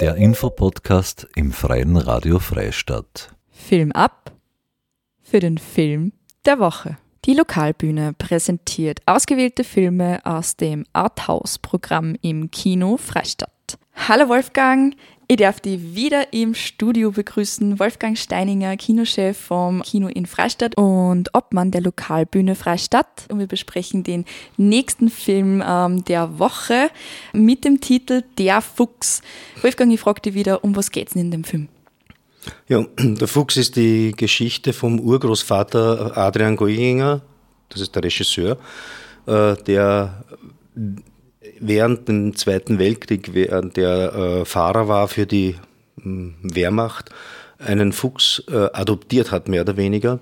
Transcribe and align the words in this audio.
Der 0.00 0.16
Infopodcast 0.16 1.28
im 1.36 1.52
Freien 1.52 1.96
Radio 1.96 2.38
Freistadt. 2.38 3.34
Film 3.50 3.92
ab 3.92 4.32
für 5.22 5.38
den 5.38 5.58
Film 5.58 6.12
der 6.44 6.58
Woche. 6.58 6.98
Die 7.24 7.34
Lokalbühne 7.34 8.14
präsentiert 8.14 9.00
ausgewählte 9.06 9.62
Filme 9.62 10.20
aus 10.24 10.56
dem 10.56 10.84
Arthouse-Programm 10.92 12.16
im 12.20 12.50
Kino 12.50 12.96
Freistadt. 12.96 13.78
Hallo 13.94 14.28
Wolfgang, 14.28 14.96
ich 15.28 15.36
darf 15.36 15.60
dich 15.60 15.94
wieder 15.94 16.32
im 16.32 16.54
Studio 16.54 17.12
begrüßen. 17.12 17.78
Wolfgang 17.78 18.18
Steininger, 18.18 18.76
Kinochef 18.76 19.38
vom 19.38 19.82
Kino 19.82 20.08
in 20.08 20.26
Freistadt 20.26 20.76
und 20.76 21.30
Obmann 21.34 21.70
der 21.70 21.80
Lokalbühne 21.80 22.54
Freistadt. 22.54 23.26
Und 23.30 23.38
wir 23.38 23.46
besprechen 23.46 24.02
den 24.02 24.24
nächsten 24.56 25.08
Film 25.08 25.62
ähm, 25.66 26.04
der 26.04 26.38
Woche 26.38 26.90
mit 27.32 27.64
dem 27.64 27.80
Titel 27.80 28.22
Der 28.36 28.60
Fuchs. 28.60 29.22
Wolfgang, 29.62 29.92
ich 29.92 30.00
frage 30.00 30.20
dich 30.20 30.34
wieder, 30.34 30.64
um 30.64 30.76
was 30.76 30.90
geht's 30.90 31.12
denn 31.12 31.22
in 31.22 31.30
dem 31.30 31.44
Film? 31.44 31.68
Ja, 32.68 32.84
der 32.98 33.28
Fuchs 33.28 33.56
ist 33.56 33.76
die 33.76 34.12
Geschichte 34.16 34.72
vom 34.72 34.98
Urgroßvater 34.98 36.16
Adrian 36.16 36.56
Goiginger, 36.56 37.22
das 37.68 37.80
ist 37.80 37.94
der 37.94 38.02
Regisseur, 38.04 38.58
äh, 39.26 39.54
der 39.62 40.24
während 41.62 42.08
dem 42.08 42.36
Zweiten 42.36 42.78
Weltkrieg, 42.78 43.32
der 43.32 44.14
äh, 44.14 44.44
Fahrer 44.44 44.88
war 44.88 45.08
für 45.08 45.26
die 45.26 45.56
hm, 46.00 46.34
Wehrmacht, 46.42 47.10
einen 47.58 47.92
Fuchs 47.92 48.42
äh, 48.50 48.68
adoptiert 48.72 49.30
hat, 49.30 49.48
mehr 49.48 49.62
oder 49.62 49.76
weniger, 49.76 50.18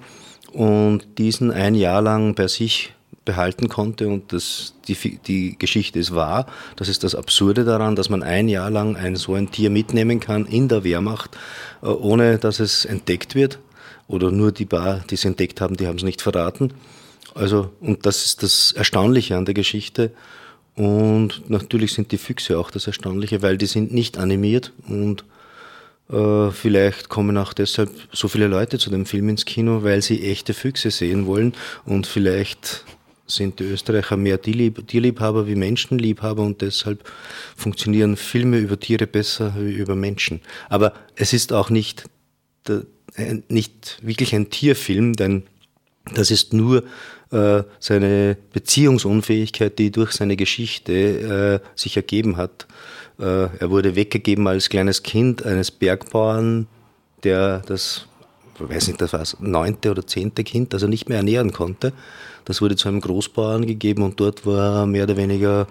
und 0.52 1.18
diesen 1.18 1.50
ein 1.50 1.74
Jahr 1.74 2.02
lang 2.02 2.34
bei 2.34 2.48
sich 2.48 2.92
behalten 3.24 3.68
konnte 3.68 4.08
und 4.08 4.32
das, 4.32 4.74
die, 4.88 5.18
die 5.26 5.56
Geschichte 5.58 5.98
ist 5.98 6.14
wahr. 6.14 6.46
Das 6.76 6.88
ist 6.88 7.04
das 7.04 7.14
Absurde 7.14 7.64
daran, 7.64 7.94
dass 7.94 8.08
man 8.08 8.22
ein 8.22 8.48
Jahr 8.48 8.70
lang 8.70 8.96
ein, 8.96 9.16
so 9.16 9.34
ein 9.34 9.50
Tier 9.50 9.70
mitnehmen 9.70 10.20
kann 10.20 10.46
in 10.46 10.68
der 10.68 10.84
Wehrmacht, 10.84 11.36
äh, 11.82 11.86
ohne 11.86 12.38
dass 12.38 12.60
es 12.60 12.84
entdeckt 12.84 13.34
wird. 13.34 13.58
Oder 14.08 14.32
nur 14.32 14.50
die 14.50 14.66
paar, 14.66 15.04
die 15.08 15.14
es 15.14 15.24
entdeckt 15.24 15.60
haben, 15.60 15.76
die 15.76 15.86
haben 15.86 15.96
es 15.96 16.02
nicht 16.02 16.22
verraten. 16.22 16.72
Also, 17.34 17.70
und 17.80 18.06
das 18.06 18.24
ist 18.24 18.42
das 18.42 18.72
Erstaunliche 18.72 19.36
an 19.36 19.44
der 19.44 19.54
Geschichte. 19.54 20.10
Und 20.80 21.50
natürlich 21.50 21.92
sind 21.92 22.10
die 22.10 22.16
Füchse 22.16 22.58
auch 22.58 22.70
das 22.70 22.86
Erstaunliche, 22.86 23.42
weil 23.42 23.58
die 23.58 23.66
sind 23.66 23.92
nicht 23.92 24.16
animiert 24.16 24.72
und 24.88 25.26
äh, 26.08 26.50
vielleicht 26.52 27.10
kommen 27.10 27.36
auch 27.36 27.52
deshalb 27.52 27.90
so 28.12 28.28
viele 28.28 28.46
Leute 28.46 28.78
zu 28.78 28.88
dem 28.88 29.04
Film 29.04 29.28
ins 29.28 29.44
Kino, 29.44 29.82
weil 29.82 30.00
sie 30.00 30.24
echte 30.24 30.54
Füchse 30.54 30.90
sehen 30.90 31.26
wollen 31.26 31.52
und 31.84 32.06
vielleicht 32.06 32.86
sind 33.26 33.60
die 33.60 33.64
Österreicher 33.64 34.16
mehr 34.16 34.40
Tierliebhaber 34.40 35.46
wie 35.46 35.54
Menschenliebhaber 35.54 36.42
und 36.42 36.62
deshalb 36.62 37.04
funktionieren 37.56 38.16
Filme 38.16 38.56
über 38.56 38.80
Tiere 38.80 39.06
besser 39.06 39.52
wie 39.58 39.72
über 39.72 39.94
Menschen. 39.94 40.40
Aber 40.70 40.94
es 41.14 41.34
ist 41.34 41.52
auch 41.52 41.68
nicht, 41.68 42.04
nicht 43.48 43.98
wirklich 44.00 44.34
ein 44.34 44.48
Tierfilm, 44.48 45.12
denn 45.12 45.42
das 46.14 46.30
ist 46.30 46.52
nur 46.52 46.84
äh, 47.30 47.62
seine 47.78 48.36
Beziehungsunfähigkeit, 48.52 49.78
die 49.78 49.90
durch 49.90 50.12
seine 50.12 50.36
Geschichte 50.36 51.62
äh, 51.62 51.78
sich 51.78 51.96
ergeben 51.96 52.36
hat. 52.36 52.66
Äh, 53.18 53.48
er 53.58 53.70
wurde 53.70 53.94
weggegeben 53.96 54.46
als 54.48 54.68
kleines 54.68 55.02
Kind 55.02 55.44
eines 55.44 55.70
Bergbauern, 55.70 56.66
der 57.22 57.60
das, 57.66 58.06
ich 58.54 58.68
weiß 58.68 58.88
nicht, 58.88 59.00
das 59.00 59.12
war 59.12 59.20
das 59.20 59.36
neunte 59.40 59.90
oder 59.90 60.06
zehnte 60.06 60.42
Kind, 60.42 60.72
das 60.72 60.82
er 60.82 60.88
nicht 60.88 61.08
mehr 61.08 61.18
ernähren 61.18 61.52
konnte. 61.52 61.92
Das 62.44 62.60
wurde 62.60 62.76
zu 62.76 62.88
einem 62.88 63.00
Großbauern 63.00 63.66
gegeben 63.66 64.02
und 64.02 64.18
dort 64.18 64.46
war 64.46 64.80
er 64.80 64.86
mehr 64.86 65.04
oder 65.04 65.16
weniger 65.16 65.66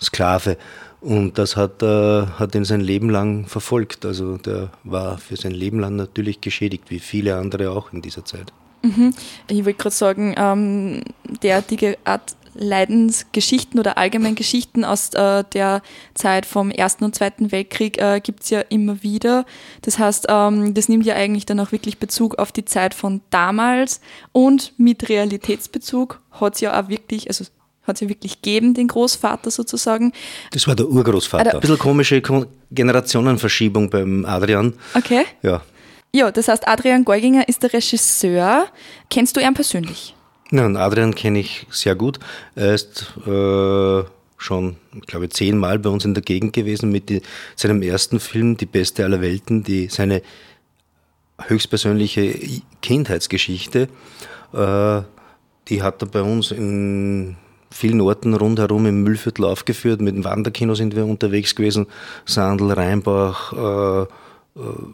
Sklave. 0.00 0.56
Und 1.00 1.36
das 1.36 1.56
hat, 1.56 1.82
äh, 1.82 2.26
hat 2.26 2.54
ihn 2.54 2.64
sein 2.64 2.80
Leben 2.80 3.10
lang 3.10 3.46
verfolgt. 3.46 4.06
Also 4.06 4.38
der 4.38 4.70
war 4.82 5.18
für 5.18 5.36
sein 5.36 5.52
Leben 5.52 5.78
lang 5.78 5.96
natürlich 5.96 6.40
geschädigt, 6.40 6.84
wie 6.88 6.98
viele 6.98 7.36
andere 7.36 7.70
auch 7.70 7.92
in 7.92 8.00
dieser 8.00 8.24
Zeit. 8.24 8.52
Mhm. 8.84 9.14
Ich 9.48 9.64
wollte 9.64 9.78
gerade 9.78 9.96
sagen, 9.96 10.34
ähm, 10.36 11.02
derartige 11.42 11.98
Art 12.04 12.36
Leidensgeschichten 12.54 13.80
oder 13.80 13.98
allgemein 13.98 14.34
Geschichten 14.34 14.84
aus 14.84 15.10
äh, 15.14 15.44
der 15.52 15.82
Zeit 16.14 16.46
vom 16.46 16.70
Ersten 16.70 17.04
und 17.04 17.14
Zweiten 17.14 17.52
Weltkrieg 17.52 17.98
äh, 17.98 18.20
gibt 18.20 18.44
es 18.44 18.50
ja 18.50 18.60
immer 18.60 19.02
wieder. 19.02 19.44
Das 19.82 19.98
heißt, 19.98 20.26
ähm, 20.28 20.74
das 20.74 20.88
nimmt 20.88 21.04
ja 21.04 21.14
eigentlich 21.14 21.46
dann 21.46 21.60
auch 21.60 21.72
wirklich 21.72 21.98
Bezug 21.98 22.38
auf 22.38 22.52
die 22.52 22.64
Zeit 22.64 22.94
von 22.94 23.20
damals 23.30 24.00
und 24.32 24.72
mit 24.78 25.08
Realitätsbezug 25.08 26.20
hat 26.32 26.54
es 26.54 26.60
ja 26.60 26.80
auch 26.80 26.88
wirklich, 26.88 27.28
also 27.28 27.44
hat 27.82 27.96
es 27.96 28.00
ja 28.00 28.08
wirklich 28.08 28.40
gegeben, 28.40 28.72
den 28.74 28.88
Großvater 28.88 29.50
sozusagen. 29.50 30.12
Das 30.52 30.66
war 30.66 30.74
der 30.74 30.88
Urgroßvater. 30.88 31.54
Ein 31.54 31.60
bisschen 31.60 31.78
komische 31.78 32.22
Generationenverschiebung 32.70 33.90
beim 33.90 34.24
Adrian. 34.24 34.74
Okay. 34.94 35.24
Ja, 35.42 35.60
ja, 36.14 36.30
das 36.30 36.46
heißt, 36.46 36.68
Adrian 36.68 37.04
Geuginger 37.04 37.48
ist 37.48 37.64
der 37.64 37.72
Regisseur. 37.72 38.68
Kennst 39.10 39.36
du 39.36 39.40
ihn 39.40 39.52
persönlich? 39.52 40.14
Nein, 40.52 40.76
Adrian 40.76 41.12
kenne 41.12 41.40
ich 41.40 41.66
sehr 41.70 41.96
gut. 41.96 42.20
Er 42.54 42.72
ist 42.72 43.12
äh, 43.26 44.04
schon, 44.38 44.76
glaube 45.08 45.24
ich, 45.24 45.32
zehnmal 45.32 45.80
bei 45.80 45.90
uns 45.90 46.04
in 46.04 46.14
der 46.14 46.22
Gegend 46.22 46.52
gewesen 46.52 46.92
mit 46.92 47.08
die, 47.08 47.20
seinem 47.56 47.82
ersten 47.82 48.20
Film 48.20 48.56
Die 48.56 48.66
Beste 48.66 49.04
aller 49.04 49.20
Welten, 49.20 49.64
die 49.64 49.88
seine 49.88 50.22
höchstpersönliche 51.48 52.62
Kindheitsgeschichte. 52.80 53.88
Äh, 54.52 55.02
die 55.66 55.82
hat 55.82 56.00
er 56.00 56.06
bei 56.06 56.22
uns 56.22 56.52
in 56.52 57.36
vielen 57.72 58.00
Orten 58.00 58.34
rundherum 58.34 58.86
im 58.86 59.02
Müllviertel 59.02 59.46
aufgeführt. 59.46 60.00
Mit 60.00 60.14
dem 60.14 60.22
Wanderkino 60.22 60.76
sind 60.76 60.94
wir 60.94 61.06
unterwegs 61.06 61.56
gewesen. 61.56 61.88
Sandl, 62.24 62.70
Rheinbach, 62.70 63.52
äh, 63.52 64.06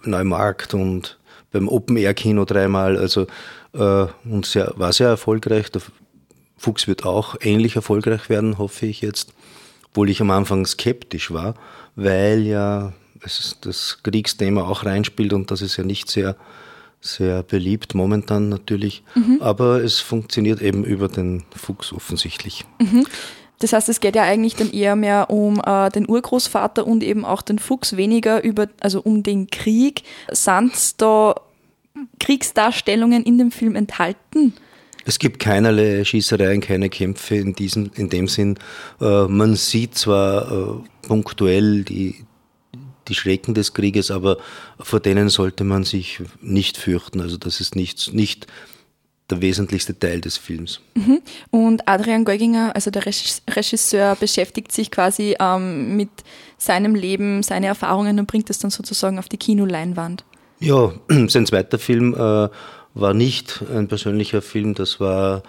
Neumarkt 0.04 0.74
und 0.74 1.18
beim 1.52 1.68
Open 1.68 1.96
Air 1.96 2.14
Kino 2.14 2.44
dreimal. 2.44 2.96
Also 2.96 3.26
äh, 3.72 4.06
und 4.24 4.46
sehr, 4.46 4.72
war 4.76 4.92
sehr 4.92 5.08
erfolgreich. 5.08 5.70
Der 5.70 5.82
Fuchs 6.56 6.86
wird 6.86 7.04
auch 7.04 7.36
ähnlich 7.40 7.76
erfolgreich 7.76 8.28
werden, 8.28 8.58
hoffe 8.58 8.86
ich 8.86 9.00
jetzt, 9.00 9.32
obwohl 9.88 10.10
ich 10.10 10.20
am 10.20 10.30
Anfang 10.30 10.66
skeptisch 10.66 11.30
war, 11.30 11.54
weil 11.96 12.42
ja 12.42 12.92
das 13.62 13.98
Kriegsthema 14.02 14.62
auch 14.62 14.84
reinspielt 14.84 15.32
und 15.32 15.50
das 15.50 15.62
ist 15.62 15.76
ja 15.76 15.84
nicht 15.84 16.10
sehr 16.10 16.36
sehr 17.00 17.42
beliebt 17.42 17.94
momentan 17.94 18.48
natürlich, 18.48 19.02
mhm. 19.14 19.38
aber 19.40 19.82
es 19.82 20.00
funktioniert 20.00 20.60
eben 20.60 20.84
über 20.84 21.08
den 21.08 21.44
Fuchs 21.56 21.92
offensichtlich. 21.92 22.64
Mhm. 22.78 23.06
Das 23.60 23.74
heißt, 23.74 23.88
es 23.90 24.00
geht 24.00 24.16
ja 24.16 24.24
eigentlich 24.24 24.56
dann 24.56 24.72
eher 24.72 24.96
mehr 24.96 25.30
um 25.30 25.62
äh, 25.64 25.90
den 25.90 26.08
Urgroßvater 26.08 26.86
und 26.86 27.02
eben 27.04 27.24
auch 27.24 27.42
den 27.42 27.58
Fuchs, 27.58 27.96
weniger 27.96 28.42
über, 28.42 28.68
also 28.80 29.00
um 29.00 29.22
den 29.22 29.48
Krieg. 29.48 30.02
Sind 30.32 31.00
da 31.00 31.34
Kriegsdarstellungen 32.18 33.22
in 33.22 33.38
dem 33.38 33.50
Film 33.50 33.76
enthalten? 33.76 34.54
Es 35.04 35.18
gibt 35.18 35.40
keinerlei 35.40 36.04
Schießereien, 36.04 36.60
keine 36.62 36.88
Kämpfe 36.88 37.36
in, 37.36 37.54
diesem, 37.54 37.90
in 37.96 38.08
dem 38.08 38.28
Sinn. 38.28 38.58
Äh, 39.00 39.24
man 39.24 39.54
sieht 39.56 39.94
zwar 39.94 40.50
äh, 40.50 41.06
punktuell 41.06 41.84
die, 41.84 42.24
die 43.08 43.14
Schrecken 43.14 43.52
des 43.52 43.74
Krieges, 43.74 44.10
aber 44.10 44.38
vor 44.78 45.00
denen 45.00 45.28
sollte 45.28 45.64
man 45.64 45.84
sich 45.84 46.22
nicht 46.40 46.78
fürchten. 46.78 47.20
Also 47.20 47.36
das 47.36 47.60
ist 47.60 47.76
nicht, 47.76 48.14
nicht 48.14 48.46
der 49.30 49.40
wesentlichste 49.40 49.98
Teil 49.98 50.20
des 50.20 50.36
Films. 50.36 50.80
Mhm. 50.94 51.20
Und 51.50 51.88
Adrian 51.88 52.24
Geuginger, 52.24 52.74
also 52.74 52.90
der 52.90 53.04
Regisseur, 53.06 54.16
beschäftigt 54.16 54.72
sich 54.72 54.90
quasi 54.90 55.36
ähm, 55.40 55.96
mit 55.96 56.10
seinem 56.58 56.94
Leben, 56.94 57.42
seine 57.42 57.66
Erfahrungen 57.66 58.18
und 58.18 58.26
bringt 58.26 58.50
das 58.50 58.58
dann 58.58 58.70
sozusagen 58.70 59.18
auf 59.18 59.28
die 59.28 59.38
Kinoleinwand. 59.38 60.24
Ja, 60.58 60.92
sein 61.28 61.46
zweiter 61.46 61.78
Film 61.78 62.14
äh, 62.14 62.48
war 62.94 63.14
nicht 63.14 63.62
ein 63.74 63.88
persönlicher 63.88 64.42
Film, 64.42 64.74
das 64.74 65.00
war 65.00 65.42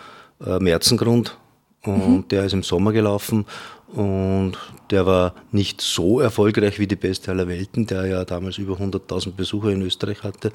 äh, 0.45 0.59
Märzengrund 0.59 1.37
und 1.85 2.09
mhm. 2.09 2.27
der 2.29 2.45
ist 2.45 2.53
im 2.53 2.63
Sommer 2.63 2.91
gelaufen 2.91 3.45
und 3.93 4.53
der 4.89 5.05
war 5.05 5.33
nicht 5.51 5.81
so 5.81 6.19
erfolgreich 6.19 6.79
wie 6.79 6.87
die 6.87 6.95
Beste 6.95 7.31
aller 7.31 7.47
Welten, 7.47 7.87
der 7.87 8.05
ja 8.05 8.25
damals 8.25 8.57
über 8.57 8.75
100.000 8.75 9.31
Besucher 9.33 9.69
in 9.69 9.81
Österreich 9.81 10.23
hatte. 10.23 10.51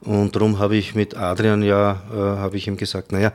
Und 0.00 0.34
darum 0.34 0.58
habe 0.58 0.76
ich 0.76 0.94
mit 0.94 1.16
Adrian 1.16 1.62
ja, 1.62 2.02
äh, 2.12 2.16
habe 2.16 2.56
ich 2.56 2.66
ihm 2.66 2.76
gesagt, 2.76 3.12
naja, 3.12 3.32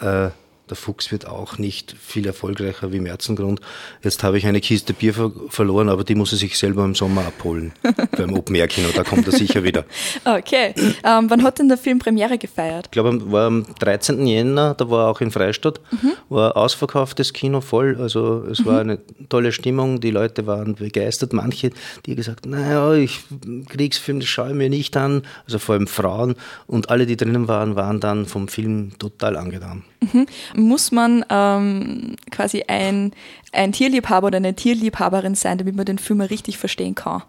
äh, 0.00 0.30
der 0.68 0.76
Fuchs 0.76 1.10
wird 1.10 1.26
auch 1.26 1.58
nicht 1.58 1.94
viel 1.98 2.26
erfolgreicher 2.26 2.92
wie 2.92 3.00
Märzengrund. 3.00 3.60
Jetzt 4.02 4.22
habe 4.22 4.38
ich 4.38 4.46
eine 4.46 4.60
Kiste 4.60 4.92
Bier 4.92 5.14
ver 5.14 5.32
verloren, 5.48 5.88
aber 5.88 6.04
die 6.04 6.14
muss 6.14 6.32
er 6.32 6.38
sich 6.38 6.58
selber 6.58 6.84
im 6.84 6.94
Sommer 6.94 7.26
abholen. 7.26 7.72
beim 8.16 8.32
Open 8.34 8.54
Air 8.54 8.68
Kino, 8.68 8.88
da 8.94 9.04
kommt 9.04 9.26
er 9.26 9.32
sicher 9.32 9.64
wieder. 9.64 9.84
Okay. 10.24 10.74
Ähm, 11.04 11.30
wann 11.30 11.42
hat 11.42 11.58
denn 11.58 11.68
der 11.68 11.78
Film 11.78 11.98
Premiere 11.98 12.38
gefeiert? 12.38 12.86
Ich 12.86 12.90
glaube, 12.90 13.30
war 13.30 13.46
am 13.46 13.66
13. 13.78 14.26
Jänner, 14.26 14.74
da 14.74 14.90
war 14.90 15.10
auch 15.10 15.20
in 15.20 15.30
Freistadt, 15.30 15.80
mhm. 15.90 16.12
war 16.28 16.56
ausverkauftes 16.56 17.32
Kino 17.32 17.60
voll. 17.60 17.96
Also 18.00 18.44
es 18.50 18.60
mhm. 18.60 18.66
war 18.66 18.80
eine 18.80 18.98
tolle 19.28 19.52
Stimmung, 19.52 20.00
die 20.00 20.10
Leute 20.10 20.46
waren 20.46 20.74
begeistert. 20.74 21.32
Manche, 21.32 21.70
die 22.06 22.14
gesagt, 22.14 22.46
naja, 22.46 22.94
ich, 22.94 23.20
Kriegsfilm, 23.68 24.20
das 24.20 24.28
schaue 24.28 24.50
ich 24.50 24.54
mir 24.54 24.70
nicht 24.70 24.96
an. 24.96 25.22
Also 25.46 25.58
vor 25.58 25.74
allem 25.74 25.86
Frauen. 25.86 26.34
Und 26.66 26.90
alle, 26.90 27.06
die 27.06 27.16
drinnen 27.16 27.48
waren, 27.48 27.76
waren 27.76 28.00
dann 28.00 28.26
vom 28.26 28.48
Film 28.48 28.92
total 28.98 29.36
angetan. 29.36 29.84
Mhm 30.00 30.26
muss 30.54 30.92
man 30.92 31.24
ähm, 31.30 32.16
quasi 32.30 32.64
ein, 32.66 33.12
ein 33.52 33.72
Tierliebhaber 33.72 34.28
oder 34.28 34.36
eine 34.36 34.54
Tierliebhaberin 34.54 35.34
sein, 35.34 35.58
damit 35.58 35.76
man 35.76 35.86
den 35.86 35.98
Film 35.98 36.20
richtig 36.20 36.58
verstehen 36.58 36.94
kann? 36.94 37.22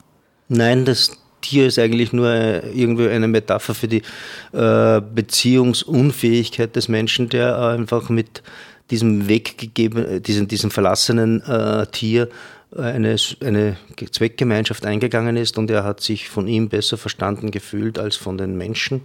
Nein, 0.47 0.85
das 0.85 1.17
Tier 1.41 1.67
ist 1.67 1.79
eigentlich 1.79 2.11
nur 2.11 2.29
irgendwie 2.73 3.07
eine 3.07 3.27
Metapher 3.27 3.73
für 3.73 3.87
die 3.87 4.01
äh, 4.51 5.01
Beziehungsunfähigkeit 5.01 6.75
des 6.75 6.89
Menschen, 6.89 7.29
der 7.29 7.57
einfach 7.59 8.09
mit 8.09 8.43
diesem 8.91 9.29
weggegeben, 9.29 10.21
diesem, 10.23 10.47
diesem 10.47 10.71
verlassenen 10.71 11.41
äh, 11.43 11.87
Tier 11.87 12.29
eine, 12.75 13.15
eine 13.43 13.77
Zweckgemeinschaft 14.11 14.85
eingegangen 14.85 15.37
ist 15.37 15.57
und 15.57 15.71
er 15.71 15.83
hat 15.83 16.01
sich 16.01 16.29
von 16.29 16.47
ihm 16.47 16.69
besser 16.69 16.97
verstanden 16.97 17.49
gefühlt 17.49 17.97
als 17.97 18.15
von 18.15 18.37
den 18.37 18.57
Menschen, 18.57 19.01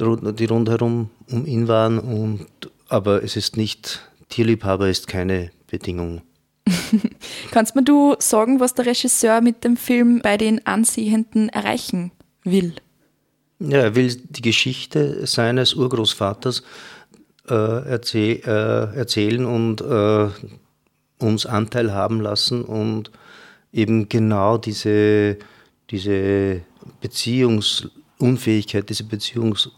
die 0.00 0.44
rundherum 0.46 1.10
um 1.30 1.46
ihn 1.46 1.68
waren. 1.68 1.98
Und, 1.98 2.46
aber 2.90 3.22
es 3.22 3.36
ist 3.36 3.56
nicht, 3.56 4.00
Tierliebhaber 4.28 4.88
ist 4.88 5.06
keine 5.06 5.50
Bedingung. 5.70 6.22
Kannst 7.50 7.74
mir 7.74 7.82
du 7.82 8.16
sagen, 8.18 8.60
was 8.60 8.74
der 8.74 8.86
Regisseur 8.86 9.40
mit 9.40 9.64
dem 9.64 9.76
Film 9.76 10.20
bei 10.22 10.36
den 10.36 10.66
Ansehenden 10.66 11.48
erreichen 11.48 12.12
will? 12.44 12.74
Ja, 13.58 13.78
er 13.78 13.94
will 13.94 14.14
die 14.14 14.42
Geschichte 14.42 15.26
seines 15.26 15.74
Urgroßvaters 15.74 16.62
äh, 17.48 17.54
erzäh 17.54 18.34
äh, 18.44 18.96
erzählen 18.96 19.44
und 19.44 19.80
äh, 19.82 20.28
uns 21.18 21.46
Anteil 21.46 21.92
haben 21.92 22.20
lassen 22.20 22.62
und 22.64 23.10
eben 23.72 24.08
genau 24.08 24.56
diese, 24.56 25.36
diese 25.90 26.62
Beziehungsunfähigkeit, 27.00 28.88
diese 28.88 29.04
Beziehungs 29.04 29.70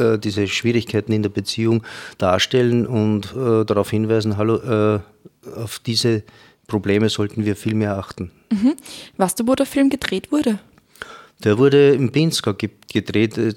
äh, 0.00 0.18
diese 0.18 0.46
Schwierigkeiten 0.46 1.12
in 1.12 1.22
der 1.22 1.30
Beziehung 1.30 1.82
darstellen 2.18 2.86
und 2.86 3.34
äh, 3.34 3.64
darauf 3.64 3.90
hinweisen, 3.90 4.36
hallo, 4.36 4.56
äh, 4.56 5.00
auf 5.56 5.78
diese 5.78 6.22
Probleme 6.66 7.08
sollten 7.08 7.44
wir 7.44 7.56
viel 7.56 7.74
mehr 7.74 7.96
achten. 7.96 8.30
Mhm. 8.50 8.74
Weißt 9.16 9.40
du, 9.40 9.46
wo 9.46 9.54
der 9.54 9.66
Film 9.66 9.90
gedreht 9.90 10.30
wurde? 10.30 10.58
Der 11.44 11.58
wurde 11.58 11.90
in 11.90 12.10
Pinska 12.10 12.54
gedreht. 12.92 13.38
Äh, 13.38 13.54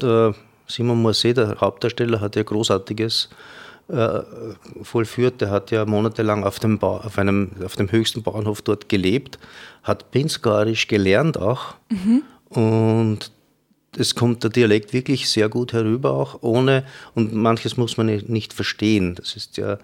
der 0.00 0.34
Simon 0.66 1.00
Morset, 1.00 1.36
der 1.36 1.60
Hauptdarsteller, 1.60 2.20
hat 2.20 2.36
ja 2.36 2.42
Großartiges 2.42 3.30
vollführt. 4.82 5.40
Der 5.40 5.48
hat 5.48 5.70
ja 5.70 5.86
monatelang 5.86 6.44
auf 6.44 6.58
dem, 6.58 6.78
ba 6.78 6.98
auf, 6.98 7.16
einem, 7.16 7.52
auf 7.64 7.74
dem 7.74 7.90
höchsten 7.90 8.22
Bauernhof 8.22 8.60
dort 8.60 8.90
gelebt, 8.90 9.38
hat 9.82 10.10
Pinskarisch 10.10 10.88
gelernt 10.88 11.38
auch. 11.38 11.74
Mhm. 11.88 12.22
Und 12.50 13.32
es 13.96 14.14
kommt 14.14 14.42
der 14.42 14.50
Dialekt 14.50 14.92
wirklich 14.92 15.28
sehr 15.28 15.48
gut 15.48 15.72
herüber, 15.72 16.12
auch 16.12 16.42
ohne, 16.42 16.84
und 17.14 17.32
manches 17.32 17.76
muss 17.76 17.96
man 17.96 18.06
nicht 18.06 18.52
verstehen. 18.52 19.14
Das 19.14 19.34
ist 19.36 19.56
ja 19.56 19.78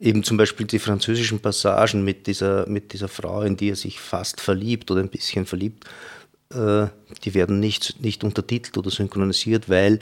eben 0.00 0.24
zum 0.24 0.36
Beispiel 0.36 0.66
die 0.66 0.78
französischen 0.78 1.40
Passagen 1.40 2.04
mit 2.04 2.26
dieser, 2.26 2.68
mit 2.68 2.92
dieser 2.92 3.08
Frau, 3.08 3.42
in 3.42 3.56
die 3.56 3.70
er 3.70 3.76
sich 3.76 4.00
fast 4.00 4.40
verliebt 4.40 4.90
oder 4.90 5.00
ein 5.00 5.08
bisschen 5.08 5.46
verliebt, 5.46 5.84
äh, 6.52 6.86
die 7.24 7.34
werden 7.34 7.60
nicht, 7.60 8.00
nicht 8.02 8.24
untertitelt 8.24 8.76
oder 8.76 8.90
synchronisiert, 8.90 9.68
weil 9.68 10.00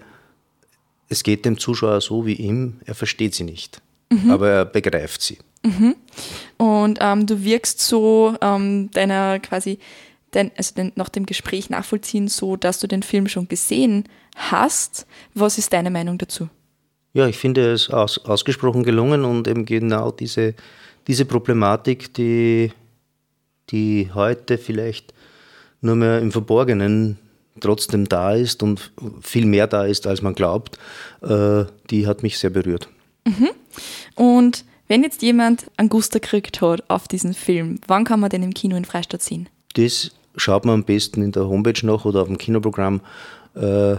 es 1.09 1.23
geht 1.23 1.45
dem 1.45 1.59
Zuschauer 1.59 2.01
so 2.01 2.25
wie 2.25 2.35
ihm, 2.35 2.81
er 2.87 2.95
versteht 2.95 3.35
sie 3.35 3.45
nicht, 3.45 3.83
mhm. 4.11 4.31
aber 4.31 4.49
er 4.49 4.65
begreift 4.65 5.21
sie. 5.23 5.39
Mhm. 5.63 5.97
Und 6.57 6.99
ähm, 7.03 7.27
du 7.27 7.45
wirkst 7.45 7.81
so 7.81 8.37
ähm, 8.41 8.91
deiner 8.93 9.39
quasi, 9.41 9.79
dein, 10.31 10.51
also 10.57 10.75
den, 10.75 10.93
nach 10.97 11.09
dem 11.09 11.27
Gespräch 11.27 11.71
nachvollziehen, 11.71 12.29
so 12.29 12.57
dass 12.57 12.81
du 12.81 12.87
den 12.87 13.03
Film 13.03 13.29
schon 13.29 13.49
gesehen 13.49 14.05
hast. 14.37 15.07
Was 15.35 15.59
ist 15.59 15.73
deine 15.73 15.91
Meinung 15.91 16.19
dazu? 16.19 16.49
Ja, 17.13 17.27
ich 17.27 17.37
finde 17.37 17.73
es 17.73 17.91
aus, 17.91 18.19
ausgesprochen 18.19 18.85
gelungen 18.85 19.25
und 19.25 19.49
eben 19.49 19.65
genau 19.65 20.13
diese, 20.13 20.55
diese 21.07 21.25
Problematik, 21.25 22.15
die, 22.15 22.73
die 23.71 24.11
heute 24.15 24.59
vielleicht 24.59 25.13
nur 25.81 25.97
mehr 25.97 26.21
im 26.21 26.31
Verborgenen 26.31 27.19
trotzdem 27.59 28.09
da 28.09 28.35
ist 28.35 28.63
und 28.63 28.93
viel 29.21 29.45
mehr 29.45 29.67
da 29.67 29.85
ist, 29.85 30.07
als 30.07 30.23
man 30.23 30.35
glaubt, 30.35 30.79
äh, 31.23 31.65
die 31.91 32.07
hat 32.07 32.23
mich 32.23 32.39
sehr 32.39 32.51
berührt. 32.51 32.89
Mhm. 33.27 33.51
Und 34.15 34.65
wenn 34.87 35.03
jetzt 35.03 35.23
jemand 35.23 35.71
einen 35.77 35.89
Guster 35.89 36.21
gekriegt 36.21 36.61
hat 36.61 36.89
auf 36.89 37.09
diesen 37.09 37.35
Film, 37.35 37.81
wann 37.87 38.05
kann 38.05 38.21
man 38.21 38.31
den 38.31 38.43
im 38.43 38.55
Kino 38.55 38.77
in 38.77 38.85
Freistadt 38.85 39.23
sehen? 39.23 39.49
Das 39.75 40.11
schaut 40.37 40.65
man 40.65 40.75
am 40.75 40.85
besten 40.85 41.23
in 41.23 41.33
der 41.33 41.49
Homepage 41.49 41.85
noch 41.85 42.05
oder 42.05 42.23
auf 42.23 42.29
dem 42.29 42.39
Kinoprogramm. 42.39 43.01
Äh, 43.55 43.97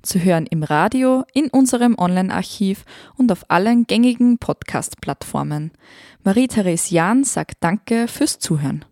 Zu 0.02 0.22
hören 0.22 0.46
im 0.46 0.62
Radio, 0.62 1.24
in 1.32 1.48
unserem 1.48 1.96
Online-Archiv 1.98 2.84
und 3.16 3.32
auf 3.32 3.50
allen 3.50 3.86
gängigen 3.86 4.38
Podcast-Plattformen. 4.38 5.72
Marie-Therese 6.24 6.94
Jahn 6.94 7.24
sagt 7.24 7.56
Danke 7.60 8.06
fürs 8.08 8.38
Zuhören. 8.38 8.84